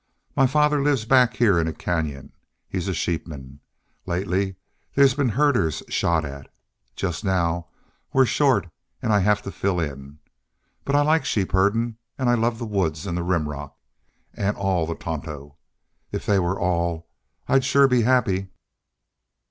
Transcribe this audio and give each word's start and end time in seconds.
My 0.35 0.47
father 0.47 0.81
lives 0.81 1.05
back 1.05 1.35
heah 1.35 1.57
in 1.57 1.67
a 1.67 1.73
canyon. 1.73 2.31
He's 2.67 2.87
a 2.87 2.91
sheepman. 2.95 3.59
Lately 4.07 4.55
there's 4.95 5.13
been 5.13 5.29
herders 5.29 5.83
shot 5.89 6.25
at. 6.25 6.51
Just 6.95 7.23
now 7.23 7.67
we're 8.11 8.25
short 8.25 8.65
an' 9.03 9.11
I 9.11 9.19
have 9.19 9.43
to 9.43 9.51
fill 9.51 9.79
in. 9.79 10.17
But 10.85 10.95
I 10.95 11.01
like 11.03 11.23
shepherdin' 11.23 11.97
an' 12.17 12.29
I 12.29 12.33
love 12.33 12.57
the 12.57 12.65
woods, 12.65 13.05
and 13.05 13.15
the 13.15 13.21
Rim 13.21 13.47
Rock 13.47 13.77
an' 14.33 14.55
all 14.55 14.87
the 14.87 14.95
Tonto. 14.95 15.55
If 16.11 16.25
they 16.25 16.39
were 16.39 16.59
all, 16.59 17.07
I'd 17.47 17.63
shore 17.63 17.87
be 17.87 18.01
happy." 18.01 18.47